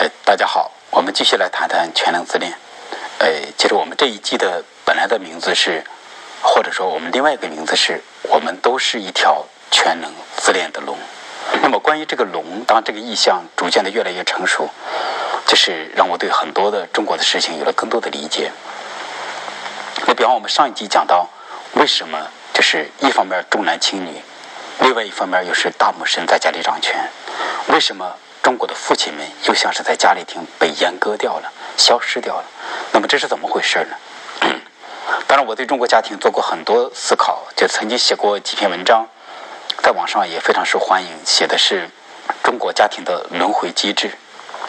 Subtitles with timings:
[0.00, 2.56] 哎，大家好，我们继续来谈谈全能自恋。
[3.18, 5.82] 哎，其实我们这一季的本来的名字是，
[6.40, 10.96] 或者说我们另外一个名字是，我们都是一条全能自恋的龙。
[11.62, 14.70] 那么关于这个龙，当这个意象逐渐的越来越成熟，
[15.48, 18.52] 就是让我对很多的中国的事情有了更多的理解。
[20.06, 21.28] 那比方我们上一集讲到，
[21.72, 24.22] 为什么就是一方面重男轻女，
[24.78, 27.10] 另外一方面又是大母神在家里掌权，
[27.66, 28.14] 为什么？
[28.42, 32.44] 中国的父亲们又像是在家里厅被阉割掉了、消失掉了。
[32.92, 33.96] 那么这是怎么回事呢？
[35.26, 39.06] 当然，我对中国家庭做过很多思考，就曾经写过几篇文章，
[39.82, 41.90] 在网上也非常受欢迎，写的是
[42.42, 44.12] 中国家庭的轮回机制。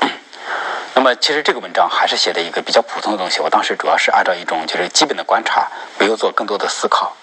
[0.95, 3.39] 那么，其实这个文章还是写的一个比较普通的东西。
[3.39, 7.15] 我当时主要是按照一种就是基本的观察，没有做更多的思考。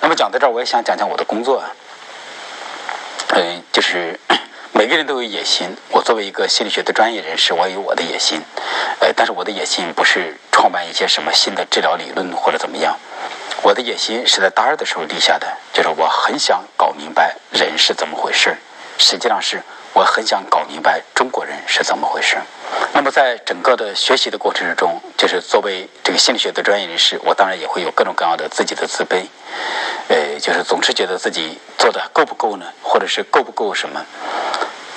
[0.00, 1.62] 那么讲到这儿，我也想讲讲我的工作。
[3.28, 4.18] 嗯，就是。
[4.72, 5.76] 每个人都有野心。
[5.90, 8.40] 我作为一个心理学的专业人士，我也有我的野心。
[9.00, 12.96] 呃，但是我的野心不是创办一些什么新的治疗理论或者怎么样。
[13.62, 18.56] 我的野心是在大二的时候立下的，就是我很想搞明白人是怎么回事。
[18.98, 19.62] 实际上是
[19.94, 22.36] 我很想搞明白中国人是怎么回事。
[22.92, 29.26] 那么在整个的学习的过程之中，就是作为这个心理学的专业人士，我当然也会有各种各样的自己的自卑。
[30.08, 32.66] 呃，就是总是觉得自己做的够不够呢？
[32.82, 34.04] 或者是够不够什么？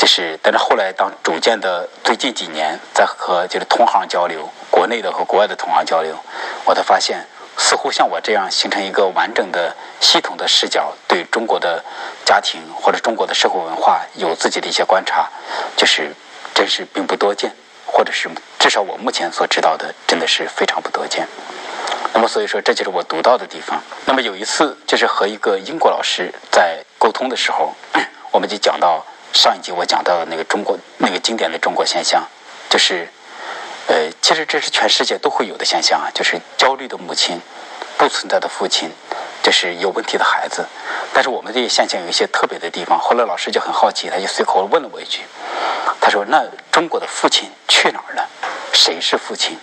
[0.01, 6.17] 就是，但是后来，当逐渐的最近几年，在和就是同行交流，国内的和国外的同行交流，
[6.65, 11.85] 我才发现，似乎像我这样形成一个完整的系统的视角，对中国的
[12.25, 15.29] 家庭或者中国的社会文化有自己的一些观察，
[15.77, 16.11] 就是
[16.55, 17.51] 真是并不多见，
[17.85, 18.27] 或者是
[18.57, 21.27] 至少我目前所知道的，真的是非常不多见。
[22.11, 23.79] 那么，所以说这就是我独到的地方。
[24.07, 27.75] 那么有一次，就是和一个英国老师在沟通的时候，
[28.33, 29.05] 我们就讲到。
[29.33, 32.27] 上一集我讲到的那个中国那个经典的中国现象，
[32.69, 33.07] 就是，
[33.87, 37.39] 呃，其实这是全世界都会有的现象啊，就是焦虑的母亲，
[37.97, 38.91] 不存在的父亲，
[39.41, 40.65] 这是有问题的孩子。
[41.13, 42.99] 但是我们这些现象有一些特别的地方。
[42.99, 45.21] 后来老师就很好奇，他就随口问了我一句，
[45.99, 48.29] 他说：“那中国的父亲去哪儿了？
[48.73, 49.57] 谁是父亲？”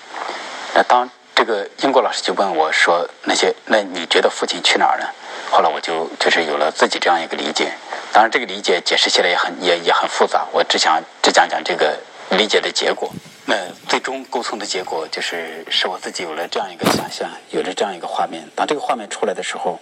[0.74, 5.14] 那当这个英国老师就问我说：“那些，那你觉得父亲去哪儿了？”
[5.50, 7.72] 后来我就就是有了自己这样一个理解。
[8.18, 10.44] 当然，这个理解解释起来也很也也很复杂。
[10.50, 11.96] 我只想只讲讲这个
[12.30, 13.08] 理解的结果。
[13.46, 13.54] 那
[13.88, 18.42] 最终沟通的结果就是，使我自己有了这样一个想象，有了这样一个画面。
[18.56, 19.78] 当这个画面出来的时候，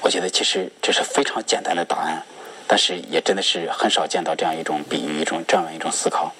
[0.00, 2.22] 我觉得其实这是非常简单的答案，
[2.66, 6.32] 但是也真的是很少见到这样一种比喻，一种这样一种思考。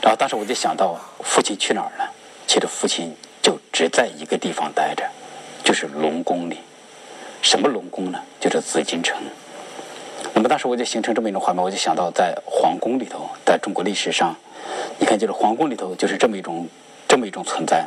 [0.00, 2.10] 然后当时我就想到，父亲去哪儿了？
[2.46, 5.06] 其实父亲就只在一个地方待着，
[5.62, 6.60] 就是龙宫里。
[7.44, 8.18] 什么龙宫呢？
[8.40, 9.18] 就是紫禁城。
[10.32, 14.34] 那么当时我就形成这么一种画面，我就想到在皇宫里头，在中国历史上，
[14.98, 16.66] 你看，就是皇宫里头就是这么一种
[17.06, 17.86] 这么一种存在。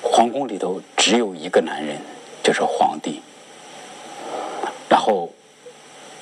[0.00, 1.98] 皇宫里头只有一个男人，
[2.42, 3.20] 就是皇帝。
[4.88, 5.28] 然后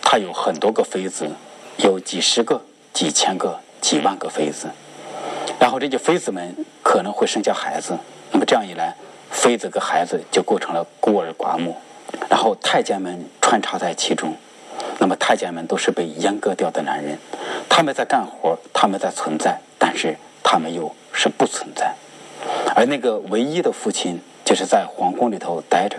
[0.03, 1.31] 他有很多个妃子，
[1.77, 2.61] 有几十个、
[2.93, 4.69] 几千个、几万个妃子。
[5.61, 7.97] 然后这些妃子们可能会生下孩子。
[8.33, 8.95] 那么这样一来。
[9.31, 11.77] 妃子跟孩子就构成了孤儿寡母，
[12.29, 14.35] 然后太监们穿插在其中。
[14.99, 17.17] 那么太监们都是被阉割掉的男人，
[17.69, 21.95] 他们在干活，他们在存在，但是他们又是不存在。
[22.75, 25.99] 而那个唯一的父亲，就是在皇宫里头待着，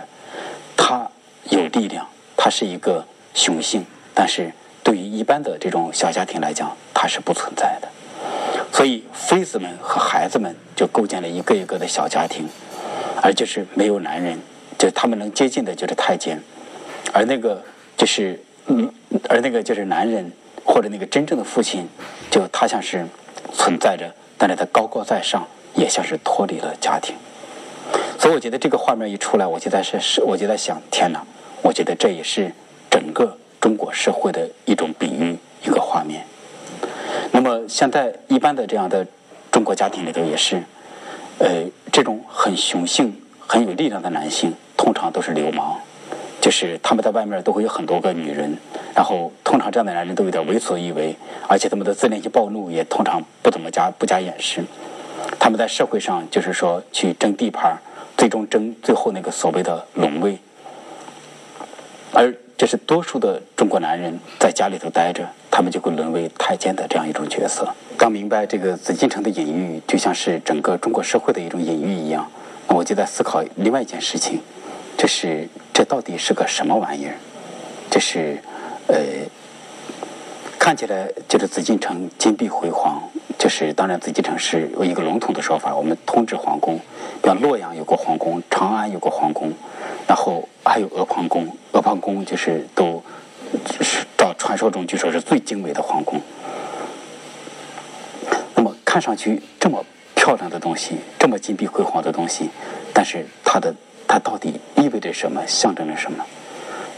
[0.76, 1.08] 他
[1.44, 2.06] 有力量，
[2.36, 4.52] 他是一个雄性，但是
[4.84, 7.88] 对于一般的这种小家庭来讲，他是不存在的。
[8.72, 12.48] 所以妃子们和孩子们就构建了一个一个的小家庭。
[13.24, 14.36] 而就是没有男人，
[14.76, 16.42] 就他们能接近的就是太监，
[17.12, 17.62] 而那个
[17.96, 18.92] 就是嗯，
[19.28, 20.32] 而那个就是男人
[20.64, 21.86] 或者那个真正的父亲，
[22.32, 23.06] 就他像是
[23.52, 25.46] 存在着，但是他高高在上，
[25.76, 27.14] 也像是脱离了家庭。
[28.18, 31.24] 所以我觉得这个画面一出来，我就在是是，我就在想，天哪！
[31.62, 32.52] 我觉得这也是
[32.90, 36.26] 整个中国社会的一种比喻，一个画面。
[37.72, 39.06] 现在一般的这样的
[39.50, 40.62] 中国家庭里头也是。
[41.38, 45.78] 呃，这种很雄性、很有力量的男性，通常都是流氓，
[46.38, 48.58] 就是他们在外面都会有很多个女人，
[48.94, 51.16] 然后通常这样的男人都有点为所欲为，
[51.48, 54.62] 而且他们的自恋性暴怒也通常不怎么加不加掩饰。
[55.40, 57.78] 他们在社会上就是说去争地盘，
[58.18, 60.38] 最终争最后那个所谓的龙位，
[62.12, 65.26] 而这是多数的中国男人在家里头待着。
[65.52, 67.68] 他们就会沦为太监的这样一种角色。
[67.98, 72.28] 当明白这个紫禁城的隐喻就像是整个中国社会的一种隐喻一样，
[72.66, 74.40] 那我就在思考另外一件事情，
[74.96, 77.14] 就是这到底是个什么玩意儿？
[77.90, 78.38] 就是
[78.88, 78.96] 呃，
[80.58, 83.02] 看起来就是紫禁城金碧辉煌，
[83.38, 86.80] 就是当然紫禁城是有一个笼统的说法，我们通指皇宫，
[87.20, 89.52] 比方洛阳有个皇宫，长安有个皇宫，
[90.08, 93.02] 然后还有阿房宫，阿房宫就是都
[93.78, 94.06] 是
[94.52, 96.20] 传说中据说是最精美的皇宫。
[98.54, 99.82] 那么看上去这么
[100.14, 102.50] 漂亮的东西，这么金碧辉煌的东西，
[102.92, 103.74] 但是它的
[104.06, 106.22] 它到底意味着什么，象征着什么？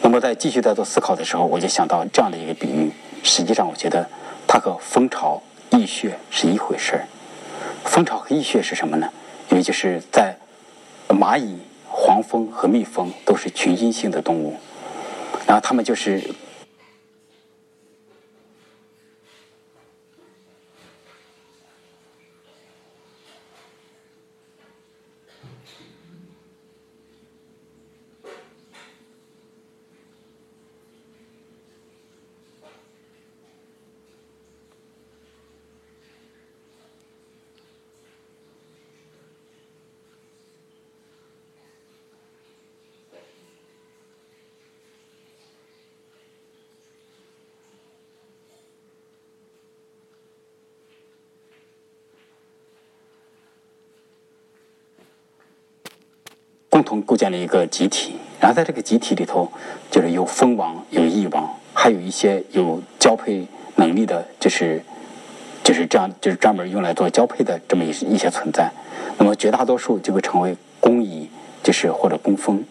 [0.03, 2.91] 那么在继续在做思考的时候，我就想到这样的一个比喻。
[3.23, 4.05] 实际上，我觉得
[4.49, 5.41] 它和蜂巢、
[5.71, 7.07] 蚁穴是一回事儿。
[7.85, 9.09] 蜂巢和蚁穴是什么呢？
[9.51, 10.35] 因为就是在
[11.09, 11.59] 蚂蚁、
[11.89, 14.57] 黄蜂和蜜蜂都是群居性的动物，
[15.47, 16.21] 然后它们就是。
[56.75, 59.49] 共同构建了一个集体，然后在这个集体里头，
[59.93, 64.83] 就是有蜂王、有蚁王，还有一些有交配能力的，就是
[65.63, 68.73] 就是这样，就是专门用来做交配的这么一一些存在。
[69.19, 71.31] 那么绝大多数就会成为工蚁，
[71.63, 72.65] 就是或者工蜂。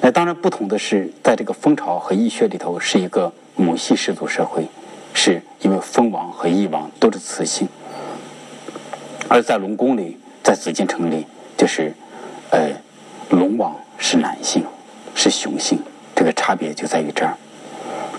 [0.00, 4.66] 那当然不同的是，在这个蜂巢和蚁穴里头是一个母系氏族社会，
[5.12, 7.68] 是因为蜂王和蚁王都是雌性，
[9.28, 11.24] 而在龙宫里，在紫禁城里，
[11.56, 11.94] 就是
[12.50, 12.82] 呃。
[13.30, 14.64] 龙王是男性，
[15.14, 15.78] 是雄性，
[16.14, 17.36] 这个差别就在于这儿。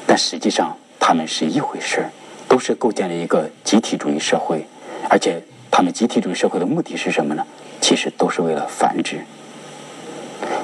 [0.07, 2.09] 但实际上，他们是一回事儿，
[2.47, 4.65] 都是构建了一个集体主义社会。
[5.09, 7.45] 而且，他们集体主义社会的目的是什么呢？
[7.79, 9.19] 其实都是为了繁殖。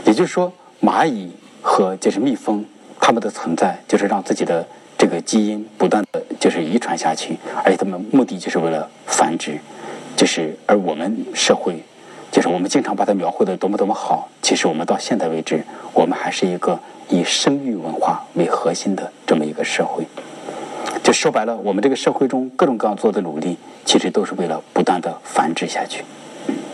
[0.06, 0.52] 也就是说，
[0.82, 2.66] 蚂蚁和就是蜜蜂，
[3.00, 4.68] 它们的存在就是让自己的
[4.98, 9.60] 这个基因不断的就是遗传下去，而且它们目的就是为了繁殖。
[10.16, 11.84] 就是而我们社会。
[12.32, 15.64] 就是我们经常把它描绘的多么多么好，其实我们到现在为止，
[15.94, 16.80] 我们还是一个
[17.10, 20.06] 以生育文化为核心的这么一个社会。
[21.04, 26.06] 就说白了，我们这个社会中各种各样做的努力，其实都是为了不断的繁殖下去，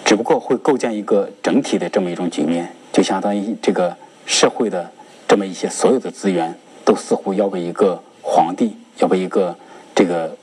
[0.06, 3.96] 只不过会构建一个整体的这么一种局面，就相当于这个
[4.26, 4.92] 社会的
[5.28, 6.54] 这么一些所有的资源，
[6.86, 9.56] 都似乎要为一个皇帝，要为一个
[9.96, 10.36] 这个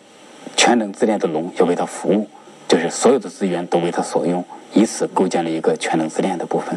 [0.56, 2.26] 全能自恋的龙要为他服务，
[2.74, 4.44] 就是所有的资源都为他所用。
[4.72, 6.76] 以此构建了一个全能自恋的部分。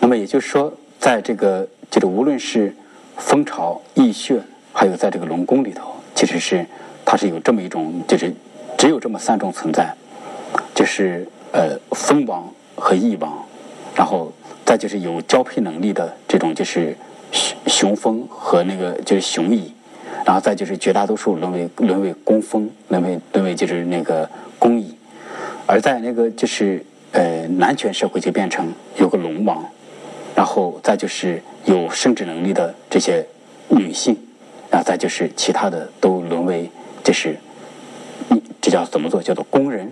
[0.00, 0.70] 那么也就是说，
[1.00, 2.76] 在这个就是无论是
[3.16, 4.38] 蜂巢、蚁穴，
[4.74, 6.66] 还有在这个龙宫里头，其实是
[7.06, 8.30] 它是有这么一种，就是
[8.76, 9.94] 只有这么三种存在，
[10.74, 13.46] 就是呃蜂王和蚁王，
[13.94, 14.30] 然后
[14.66, 16.94] 再就是有交配能力的这种就是
[17.32, 19.72] 雄雄蜂和那个就是雄蚁，
[20.26, 24.28] 然后再就是绝大多数沦为沦为工蜂，沦为沦为就是那个
[24.58, 24.94] 工蚁，
[25.68, 26.84] 而在那个就是。
[27.10, 29.64] 呃，男权社会就变成有个龙王，
[30.36, 33.24] 然后再就是有生殖能力的这些
[33.68, 34.14] 女性，
[34.70, 36.70] 然后再就是其他的都沦为
[37.02, 37.38] 就是，
[38.60, 39.22] 这叫怎么做？
[39.22, 39.90] 叫做工人，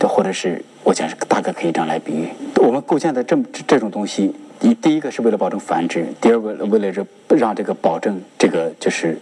[0.00, 2.28] 或者是我讲是大概可以这样来比喻。
[2.56, 9.16] 我们构建的这么这种东西，第第一个是为了保证繁殖，第二为为了这让这个保证这个就是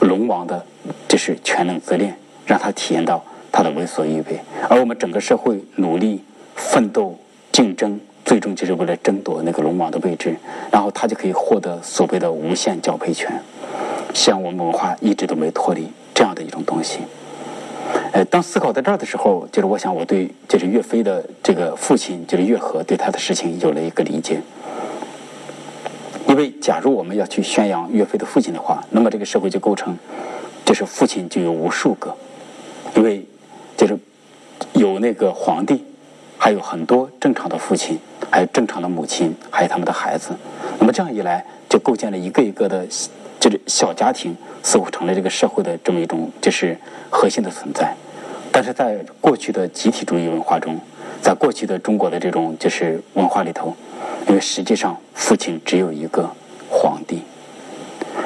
[0.00, 0.64] 龙王的，
[1.06, 6.24] 就是全能自恋，让他体验到他的为所欲为，而我们整个社会努力。
[6.54, 7.18] 奋斗、
[7.50, 10.36] 竞争，最终就是为了争夺那个龙王的位置，
[10.70, 13.42] 然后他就可以获得所谓的无限交配权。
[14.12, 16.98] 像我们文化一直都没脱离这样的一种东西。
[18.12, 24.42] 呃，当思考在这儿的时候，就是我想我对就是岳飞的这个父亲就是岳和对他的事情有了一个理解。
[26.28, 29.96] 因为假如我们要去宣扬岳飞的父亲的话，那么这个社会就构成
[30.66, 32.14] 就是父亲就有无数个，
[32.94, 33.24] 因为
[34.74, 35.84] 有那个皇帝。
[36.38, 40.30] 还有很多正常的父亲，还有正常的母亲，还有他们的孩子。
[40.80, 42.84] 那么这样一来，就构建了一个一个的，
[43.38, 46.76] 就是小家庭，似乎成了这个社会的这么一种就是
[47.10, 47.94] 核心的存在。
[48.50, 50.80] 但是在过去的集体主义文化中，
[51.20, 53.76] 在过去的中国的这种就是文化里头，
[54.26, 56.28] 因为实际上父亲只有一个
[56.68, 57.22] 皇帝，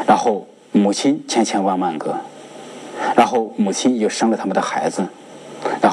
[0.06, 2.16] 然后母亲千千万万个，
[3.14, 5.06] 然后母亲又生了他们的孩子。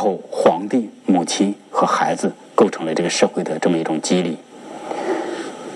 [0.04, 4.38] 后，皇帝、母亲和孩子构成了这个社会的这么一种机理，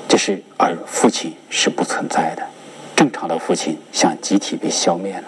[0.10, 2.44] 就是而父亲是不存在的，
[2.94, 5.24] 正常的父亲像集体被消灭了，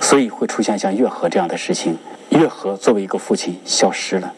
[0.00, 1.98] 所以会出现像月河这样的事情。
[2.30, 4.32] 月河作为一个父亲消失了，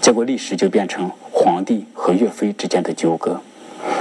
[0.00, 3.40] 结果历史就变成皇帝和岳飞之间的纠葛，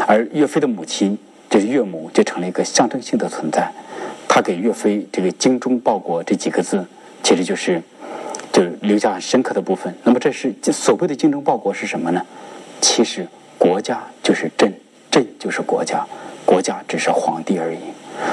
[0.07, 1.17] 而岳飞的母亲
[1.49, 3.71] 就是岳母就成了一个象征性的存在。
[4.27, 6.85] 他给岳飞这个“精忠报国”这几个字，
[7.23, 7.81] 其实就是
[8.51, 9.95] 就留下深刻的部分。
[10.03, 12.25] 那么这是所谓的“精忠报国”是什么呢？
[12.79, 13.27] 其实
[13.57, 14.73] 国家就是朕，
[15.09, 16.05] 朕就是国家，
[16.45, 17.79] 国家只是皇帝而已。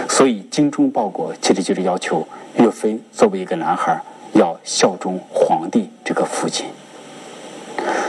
[0.09, 4.01] 所以“精忠报国”其实就是要求岳飞作为一个男孩。
[4.35, 6.67] 要效忠皇帝这个父亲，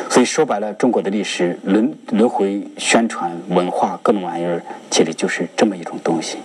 [0.09, 4.61] 所以说白了，中国的历史轮轮回宣传文化各种玩意儿，
[4.91, 6.37] 其实就是这么一种东西。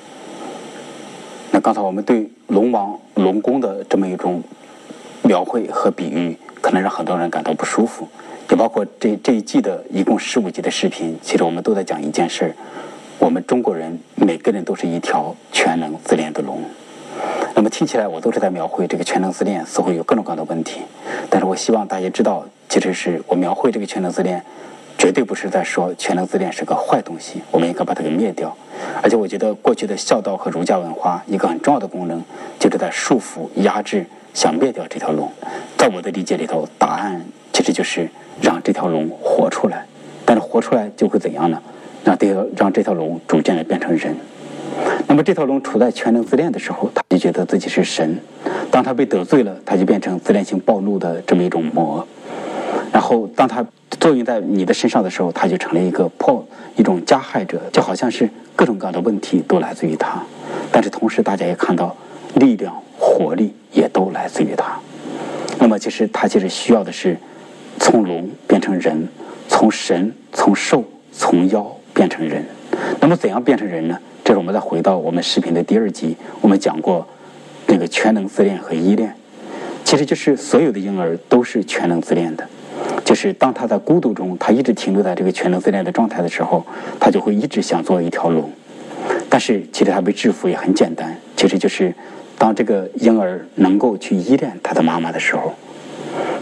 [1.50, 4.42] 那刚才我们对龙王龙宫的这么一种
[5.24, 8.06] 描绘和比喻，可能让很多人感到不舒服。
[8.50, 12.54] 也包括这这一季的一共十五集的视频，其实我们都在讲一件事儿：
[13.18, 16.62] 我们中国人每个人都是一条全能自恋的龙。
[17.54, 20.82] 那么听起来我都是在描绘这个全能自恋，似乎有各种各样的问题。
[21.30, 24.44] 但是我希望大家知道，其实是我描绘这个全能自恋，
[24.98, 28.54] 绝对不是在说全能自恋是个坏东西，我们应该把它给灭掉。
[29.02, 32.22] 而且我觉得过去的孝道和儒家文化一个很重要的功能，
[32.58, 35.32] 就是在束缚、压制、想灭掉这条龙。
[35.78, 38.08] 在我的理解里头，答案其实就是
[38.42, 39.86] 让这条龙活出来。
[40.26, 41.62] 但是活出来就会怎样呢？
[42.04, 44.16] 让这条让这条龙逐渐的变成人。
[45.06, 48.16] 那么这条龙处在全能自恋的时候，他就觉得自己是神；
[48.70, 52.06] 当他被得罪了，他就变成自恋性暴怒的这么一种魔。
[52.92, 53.64] 然后当他
[54.00, 56.44] 作用在你的身上的时候，他就成了一个破
[56.76, 60.22] 一种加害者，就好像是各种各样的问题都来自于他。
[60.72, 61.94] 但是同时，大家也看到
[62.34, 62.74] 力量、
[63.14, 64.76] 活力也都来自于他。
[65.60, 67.16] 那么其实他其实需要的是
[67.78, 69.08] 从龙变成人，
[69.48, 72.44] 从神、从兽、从妖变成人。
[73.00, 73.96] 那么怎样变成人呢？
[74.24, 77.06] 这是我们再回到我们视频的第二集，我们讲过
[77.68, 79.14] 那个全能自恋和依恋，
[79.84, 82.48] 其实就是所有的婴儿都是全能自恋的，
[83.04, 86.66] 就是当他在孤独中，他一直停留在这个全能自恋的状态的时候，
[86.98, 88.50] 他就会一直想做一条龙。
[89.28, 91.94] 但是其实他被制服也很简单，其实就是
[92.38, 95.54] 当这个婴儿能够去依恋他的妈妈的时候，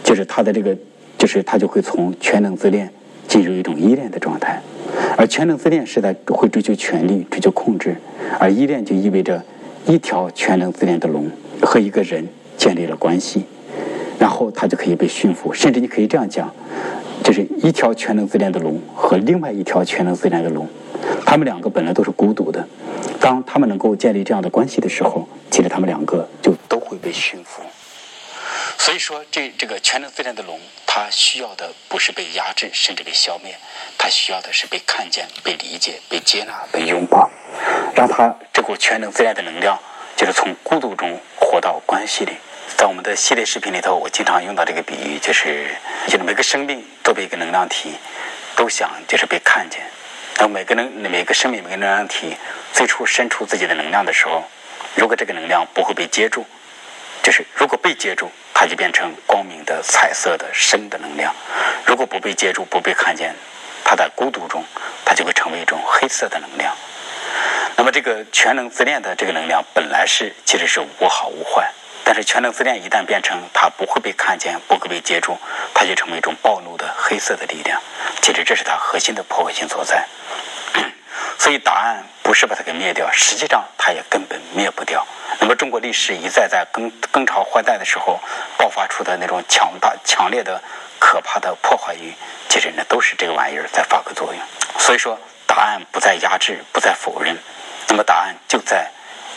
[0.03, 0.77] 就是他的这个，
[1.19, 2.91] 就是他就会从全能自恋
[3.29, 4.61] 进入一种依恋的状态。
[5.17, 7.97] 而全能自恋是在会追求权力、追求控制，
[8.39, 9.43] 而依恋就意味着
[9.87, 11.31] 一条全能自恋的龙
[11.61, 13.45] 和一个人建立了关系，
[14.19, 15.53] 然后他就可以被驯服。
[15.53, 16.53] 甚至你可以这样讲，
[17.23, 20.67] 就是一条全能自恋的龙和另外一条全能自恋的龙，
[21.25, 22.67] 他们两个本来都是孤独的，
[23.21, 27.63] 当他们能够建立这样的关系的时候，其实他们两个就都会被驯服。
[28.79, 33.55] 所以说，这这个全能自然的龙，它需要的不是被压制，甚至被消灭，
[33.97, 37.31] 它需要的是被看见、被理解、被接纳、被拥抱，
[37.95, 39.79] 让它这股全能自然的能量，
[40.17, 42.33] 就是从孤独中活到关系里。
[42.77, 45.69] 在我们的系列视频里头，我经常用到这个比喻，就是
[46.07, 47.93] 就是每个生命都被一个能量体，
[48.57, 49.81] 都想就是被看见。
[50.37, 52.37] 当每个能每个生命每个能量体
[52.73, 54.45] 最初伸出自己的能量的时候，
[54.95, 56.47] 如果这个能量不会被接住，
[57.23, 58.31] 就是如果被接住。
[58.55, 61.35] 它就变成光明的、彩色的、生的能量。
[61.85, 63.35] 如果不被接住、不被看见，
[63.83, 64.63] 它在孤独中，
[65.05, 66.73] 它就会成为一种黑色的能量。
[67.75, 71.73] 那么，这个全能自恋的这个能量本来是其实是无好无坏，
[72.05, 75.39] 但是全能自恋一旦变成它不会被看见、不会被接住，
[75.75, 77.81] 它就成为一种暴怒的黑色的力量。
[78.21, 80.07] 其实这是它核心的破坏性所在。
[81.39, 85.07] 所以答案不是把它给灭掉，实际上它也根本灭不掉。
[85.41, 88.21] 那么中国历史一再在更更朝换代的时候
[88.57, 90.63] 爆发出的那种强大、强烈的、
[90.99, 92.13] 可怕的破坏欲，
[92.49, 94.43] 其实呢都是这个玩意儿在发挥作用。
[94.79, 97.37] 所以说，答案不在压制，不在否认，
[97.89, 98.91] 那么答案就在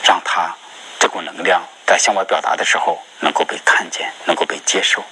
[0.03, 0.53] 让它
[1.00, 5.04] 这股能量在向外表达的时候能够被看见，能够被接受。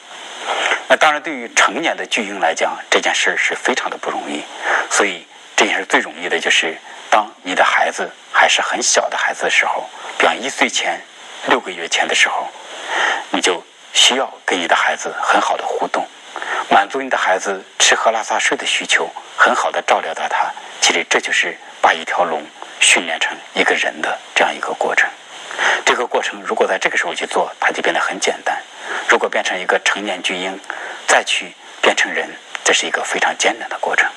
[0.88, 4.44] 那当然，对于成年的巨婴来讲，这件事是非常的不容易。
[4.90, 5.26] 所以。
[5.56, 6.76] 这件事最容易的就是，
[7.12, 9.88] 当你的孩子还是很小的孩子的时候，
[10.18, 11.00] 比方一岁前、
[11.46, 12.50] 六个月前的时候，
[13.30, 13.64] 你就
[13.94, 16.08] 需要跟你的孩子很好的互动，
[16.72, 20.52] 满足你的孩子吃喝拉撒睡的需求，很好的照料到他。
[20.82, 22.44] 其实这就是把一条龙
[22.80, 25.08] 训练成一个人的这样一个过程。
[25.86, 28.56] 这个过程如果在这个时候去做，它就变得很简单；
[29.08, 30.60] 如果变成一个成年巨婴，
[31.08, 32.30] 再去变成人，
[32.64, 34.10] 这是一个非常艰难的过程。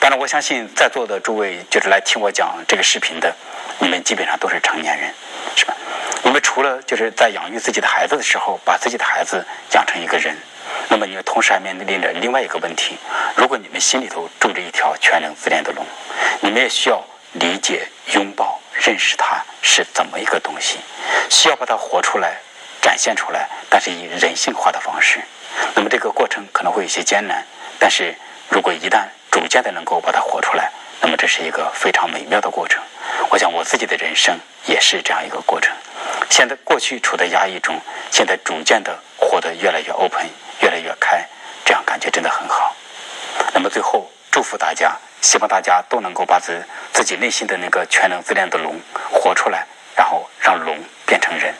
[0.00, 3.34] 当然，我相信在座的诸位就是来听我讲这个视频的，
[3.78, 5.12] 你们基本上都是成年人，
[5.56, 5.74] 是吧？
[6.22, 10.36] 你们除了就是在养育自己的孩子的时候，把自己的孩子养成一个人，
[10.88, 12.96] 那么你们同时还面临着另外一个问题：
[13.36, 15.84] 如果你们心里头住着一条全能自恋的龙，
[16.40, 20.78] 你们也需要理解、拥抱、认识它是怎么一个东西，
[21.28, 22.38] 需要把它活出来，
[22.80, 25.20] 展现出来，但是以人性化的方式。
[25.74, 27.44] 那么这个过程可能会有些艰难，
[27.78, 28.14] 但是
[28.48, 30.70] 如果一旦逐渐的能够把它活出来，
[31.00, 32.82] 那么这是一个非常美妙的过程。
[33.30, 35.74] 我想我自己的人生也是这样一个过程。
[36.30, 37.80] 现在过去处在压抑中，
[38.10, 40.26] 现在逐渐的活得越来越 open，
[40.60, 41.26] 越来越开，
[41.64, 42.74] 这样感觉真的很好。
[43.52, 51.54] 那么最后祝福大家，希望大家都能够把自自己内心的那个全能自恋的龙活出来，然后让龙变成人。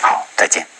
[0.00, 0.71] 好，再见。